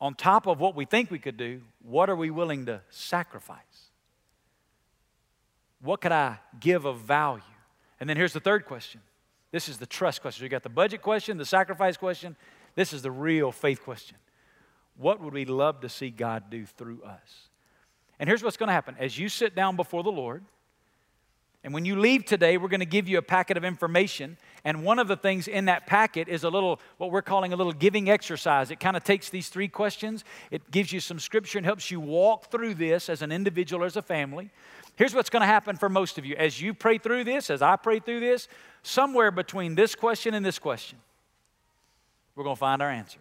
[0.00, 3.90] on top of what we think we could do, what are we willing to sacrifice?
[5.80, 7.42] What could I give of value?
[8.00, 9.00] And then here's the third question.
[9.52, 10.44] This is the trust question.
[10.44, 12.36] You got the budget question, the sacrifice question.
[12.74, 14.18] This is the real faith question.
[14.96, 17.48] What would we love to see God do through us?
[18.18, 18.96] And here's what's going to happen.
[18.98, 20.42] As you sit down before the Lord,
[21.64, 24.36] and when you leave today, we're going to give you a packet of information.
[24.66, 27.56] And one of the things in that packet is a little, what we're calling a
[27.56, 28.72] little giving exercise.
[28.72, 32.00] It kind of takes these three questions, it gives you some scripture and helps you
[32.00, 34.50] walk through this as an individual or as a family.
[34.96, 36.34] Here's what's going to happen for most of you.
[36.34, 38.48] As you pray through this, as I pray through this,
[38.82, 40.98] somewhere between this question and this question,
[42.34, 43.20] we're going to find our answer.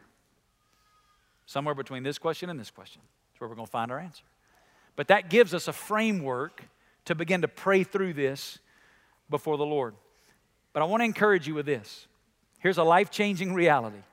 [1.46, 3.04] Somewhere between this question and this question
[3.36, 4.24] is where we're going to find our answer.
[4.96, 6.64] But that gives us a framework
[7.06, 8.58] to begin to pray through this
[9.30, 9.94] before the Lord.
[10.76, 12.06] But I want to encourage you with this.
[12.60, 14.04] Here's a life changing reality.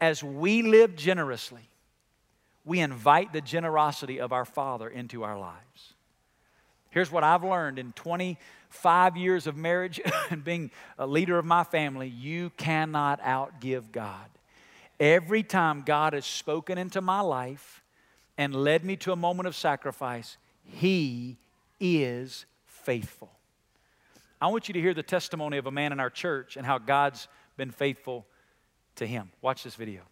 [0.00, 1.68] As we live generously,
[2.64, 5.94] we invite the generosity of our Father into our lives.
[6.90, 10.70] Here's what I've learned in 25 years of marriage and being
[11.00, 14.28] a leader of my family you cannot outgive God.
[15.00, 17.82] Every time God has spoken into my life
[18.36, 21.38] and led me to a moment of sacrifice, He
[21.80, 23.32] is faithful.
[24.40, 26.78] I want you to hear the testimony of a man in our church and how
[26.78, 27.26] God's
[27.56, 28.24] been faithful
[28.96, 29.32] to him.
[29.42, 30.02] Watch this video.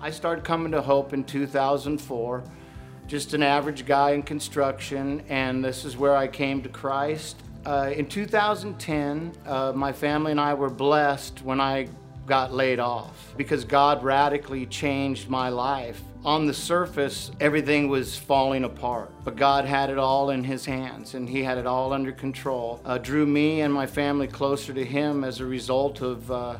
[0.00, 2.44] I started coming to Hope in 2004,
[3.06, 7.36] just an average guy in construction, and this is where I came to Christ.
[7.66, 11.88] Uh, in 2010, uh, my family and I were blessed when I
[12.32, 18.64] got laid off because God radically changed my life on the surface, everything was falling
[18.64, 19.10] apart.
[19.22, 22.80] But God had it all in His hands and He had it all under control.
[22.86, 26.56] Uh, drew me and my family closer to Him as a result of uh,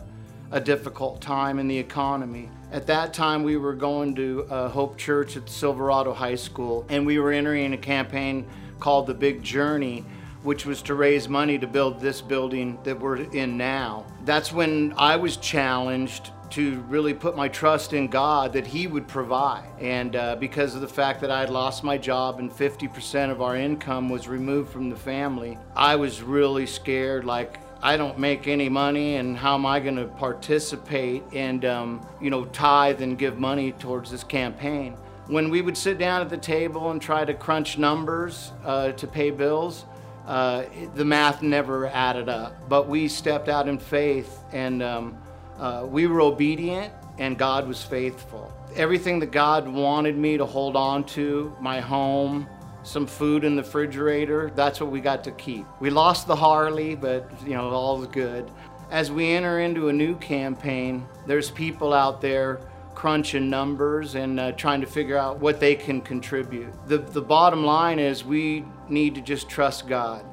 [0.51, 2.51] a difficult time in the economy.
[2.71, 7.07] At that time, we were going to uh, Hope Church at Silverado High School, and
[7.07, 8.47] we were entering a campaign
[8.79, 10.05] called The Big Journey
[10.43, 14.05] which was to raise money to build this building that we're in now.
[14.25, 19.09] That's when I was challenged to really put my trust in God that He would
[19.09, 19.65] provide.
[19.81, 23.41] And uh, because of the fact that I had lost my job and 50% of
[23.41, 28.47] our income was removed from the family, I was really scared like, I don't make
[28.47, 33.19] any money, and how am I going to participate and, um, you know, tithe and
[33.19, 34.95] give money towards this campaign?
[35.27, 39.07] When we would sit down at the table and try to crunch numbers uh, to
[39.07, 39.87] pay bills,
[40.27, 40.65] uh,
[40.95, 42.69] the math never added up.
[42.69, 45.19] But we stepped out in faith and um,
[45.59, 48.53] uh, we were obedient and God was faithful.
[48.75, 52.49] Everything that God wanted me to hold on to, my home,
[52.85, 55.67] some food in the refrigerator, that's what we got to keep.
[55.81, 58.51] We lost the Harley, but you know, all was good.
[58.91, 62.61] as we enter into a new campaign, there's people out there
[62.95, 66.71] crunching numbers and uh, trying to figure out what they can contribute.
[66.87, 70.25] The, the bottom line is we need to just trust God.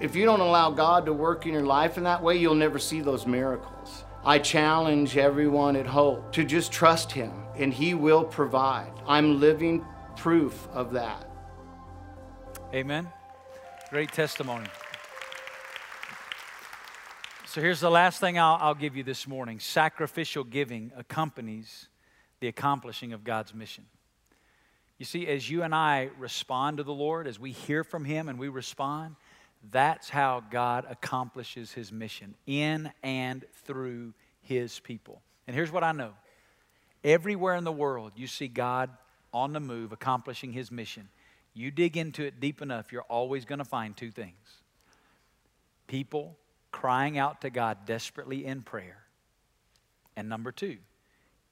[0.00, 2.78] If you don't allow God to work in your life in that way, you'll never
[2.78, 4.04] see those miracles.
[4.24, 8.92] I challenge everyone at Hope to just trust Him and He will provide.
[9.06, 9.84] I'm living
[10.16, 11.28] proof of that.
[12.74, 13.08] Amen.
[13.90, 14.66] Great testimony.
[17.46, 21.88] So here's the last thing I'll, I'll, give you this morning sacrificial giving accompanies
[22.40, 23.86] the accomplishing of God's mission.
[24.98, 28.28] You see, as you and I respond to the Lord, as we hear from Him
[28.28, 29.14] and we respond,
[29.70, 35.22] that's how God accomplishes His mission in and through His people.
[35.46, 36.12] And here's what I know
[37.04, 38.90] everywhere in the world, you see God
[39.32, 41.08] on the move accomplishing His mission.
[41.54, 44.62] You dig into it deep enough, you're always going to find two things
[45.86, 46.36] people
[46.70, 48.98] crying out to God desperately in prayer.
[50.16, 50.76] And number two,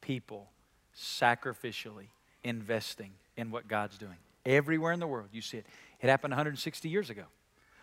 [0.01, 0.51] people
[0.95, 2.09] sacrificially
[2.45, 4.17] investing in what God's doing.
[4.45, 5.67] Everywhere in the world, you see it.
[6.01, 7.23] It happened 160 years ago.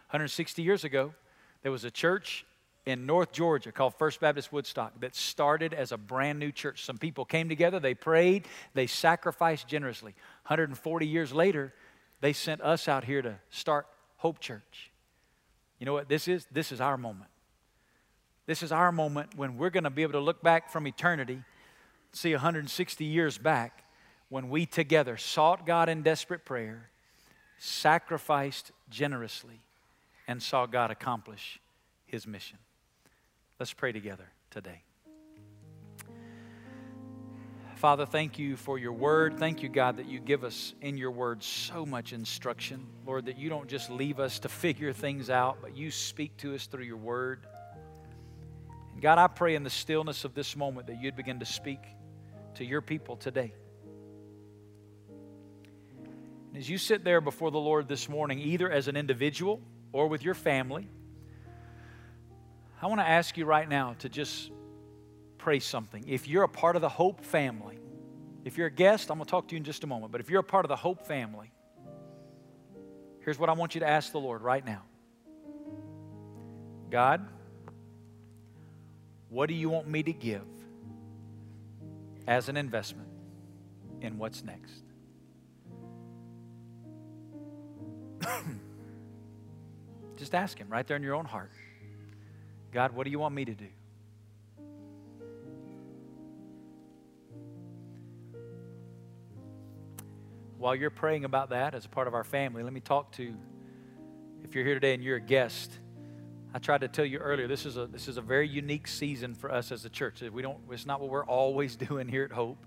[0.09, 1.13] 160 years ago,
[1.61, 2.45] there was a church
[2.85, 6.83] in North Georgia called First Baptist Woodstock that started as a brand new church.
[6.83, 10.13] Some people came together, they prayed, they sacrificed generously.
[10.47, 11.73] 140 years later,
[12.21, 13.87] they sent us out here to start
[14.17, 14.91] Hope Church.
[15.79, 16.45] You know what this is?
[16.51, 17.29] This is our moment.
[18.45, 21.43] This is our moment when we're going to be able to look back from eternity
[22.13, 23.82] see 160 years back
[24.33, 26.89] when we together sought God in desperate prayer,
[27.59, 29.61] sacrificed generously,
[30.27, 31.59] and saw God accomplish
[32.07, 32.57] his mission.
[33.59, 34.81] Let's pray together today.
[37.75, 39.37] Father, thank you for your word.
[39.37, 42.87] Thank you, God, that you give us in your word so much instruction.
[43.05, 46.55] Lord, that you don't just leave us to figure things out, but you speak to
[46.55, 47.45] us through your word.
[48.93, 51.81] And God, I pray in the stillness of this moment that you'd begin to speak
[52.55, 53.53] to your people today.
[56.55, 60.23] As you sit there before the Lord this morning, either as an individual or with
[60.23, 60.87] your family,
[62.81, 64.51] I want to ask you right now to just
[65.37, 66.05] pray something.
[66.07, 67.79] If you're a part of the Hope family,
[68.45, 70.21] if you're a guest, I'm going to talk to you in just a moment, but
[70.21, 71.51] if you're a part of the Hope family,
[73.21, 74.83] here's what I want you to ask the Lord right now
[76.89, 77.25] God,
[79.29, 80.43] what do you want me to give?
[82.27, 83.09] as an investment
[84.01, 84.83] in what's next.
[90.17, 91.51] Just ask Him right there in your own heart
[92.71, 93.67] God, what do you want me to do?
[100.57, 103.35] While you're praying about that as a part of our family, let me talk to,
[104.43, 105.77] if you're here today and you're a guest,
[106.53, 109.35] I tried to tell you earlier, this is a, this is a very unique season
[109.35, 110.21] for us as a church.
[110.21, 112.57] We don't, it's not what we're always doing here at Hope.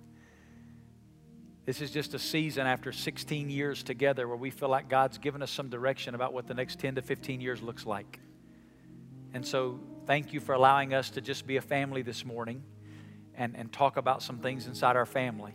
[1.67, 5.43] This is just a season after 16 years together where we feel like God's given
[5.43, 8.21] us some direction about what the next 10 to 15 years looks like.
[9.35, 12.63] And so, thank you for allowing us to just be a family this morning
[13.35, 15.55] and, and talk about some things inside our family.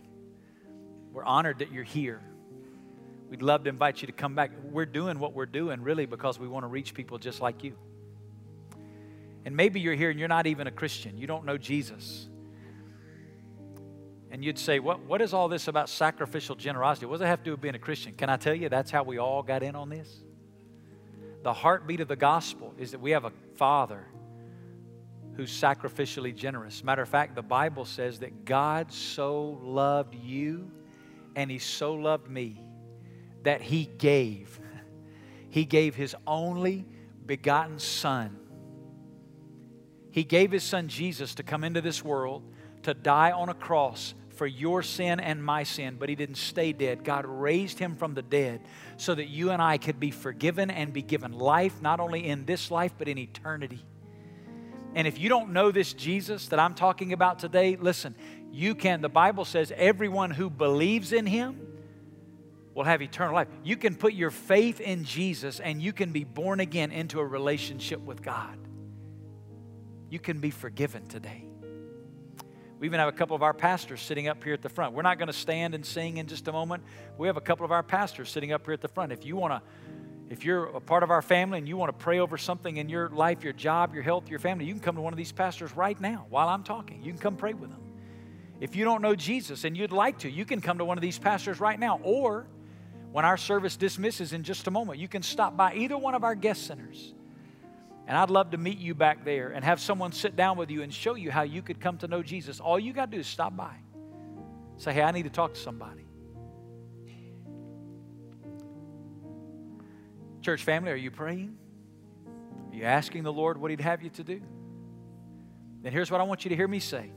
[1.12, 2.20] We're honored that you're here.
[3.30, 4.50] We'd love to invite you to come back.
[4.70, 7.74] We're doing what we're doing really because we want to reach people just like you.
[9.46, 12.28] And maybe you're here and you're not even a Christian, you don't know Jesus.
[14.32, 17.04] And you'd say, what, what is all this about sacrificial generosity?
[17.04, 18.14] What does it have to do with being a Christian?
[18.14, 20.10] Can I tell you that's how we all got in on this?
[21.42, 24.06] The heartbeat of the gospel is that we have a Father
[25.36, 26.82] who's sacrificially generous.
[26.82, 30.70] Matter of fact, the Bible says that God so loved you
[31.36, 32.58] and He so loved me
[33.42, 34.58] that He gave.
[35.50, 36.86] He gave His only
[37.26, 38.38] begotten Son
[40.12, 42.42] he gave His Son Jesus to come into this world,
[42.82, 46.72] to die on a cross for your sin and my sin, but He didn't stay
[46.72, 47.04] dead.
[47.04, 48.60] God raised Him from the dead
[48.96, 52.44] so that you and I could be forgiven and be given life, not only in
[52.44, 53.84] this life, but in eternity.
[54.94, 58.14] And if you don't know this Jesus that I'm talking about today, listen,
[58.50, 59.00] you can.
[59.00, 61.60] The Bible says everyone who believes in Him
[62.74, 63.48] will have eternal life.
[63.64, 67.26] You can put your faith in Jesus and you can be born again into a
[67.26, 68.58] relationship with God
[70.12, 71.51] you can be forgiven today.
[72.82, 74.92] We even have a couple of our pastors sitting up here at the front.
[74.92, 76.82] We're not going to stand and sing in just a moment.
[77.16, 79.12] We have a couple of our pastors sitting up here at the front.
[79.12, 79.62] If you want to,
[80.30, 82.88] if you're a part of our family and you want to pray over something in
[82.88, 85.30] your life, your job, your health, your family, you can come to one of these
[85.30, 87.04] pastors right now while I'm talking.
[87.04, 87.80] You can come pray with them.
[88.58, 91.02] If you don't know Jesus and you'd like to, you can come to one of
[91.02, 92.00] these pastors right now.
[92.02, 92.48] Or
[93.12, 96.24] when our service dismisses in just a moment, you can stop by either one of
[96.24, 97.14] our guest centers
[98.06, 100.82] And I'd love to meet you back there and have someone sit down with you
[100.82, 102.60] and show you how you could come to know Jesus.
[102.60, 103.74] All you got to do is stop by.
[104.76, 106.06] Say, hey, I need to talk to somebody.
[110.40, 111.56] Church family, are you praying?
[112.70, 114.40] Are you asking the Lord what He'd have you to do?
[115.82, 117.12] Then here's what I want you to hear me say.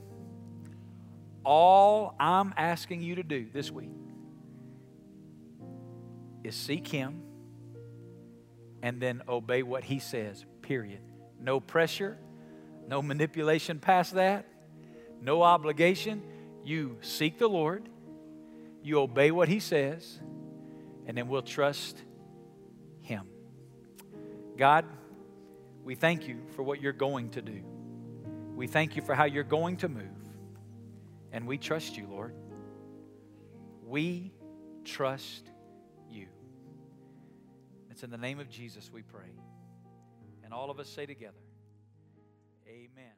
[1.44, 3.90] All I'm asking you to do this week
[6.44, 7.22] is seek Him
[8.82, 11.00] and then obey what He says, period.
[11.40, 12.18] No pressure,
[12.88, 14.46] no manipulation past that,
[15.20, 16.22] no obligation.
[16.64, 17.88] You seek the Lord,
[18.82, 20.18] you obey what He says,
[21.06, 21.96] and then we'll trust
[23.00, 23.28] Him.
[24.56, 24.84] God,
[25.84, 27.62] we thank you for what you're going to do.
[28.56, 30.02] We thank you for how you're going to move.
[31.30, 32.34] And we trust you, Lord.
[33.84, 34.32] We
[34.84, 35.48] trust
[36.10, 36.26] you.
[37.90, 39.30] It's in the name of Jesus we pray.
[40.56, 41.36] All of us say together,
[42.66, 43.15] Amen.